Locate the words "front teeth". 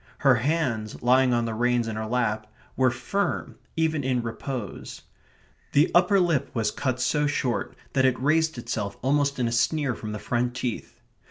10.17-10.99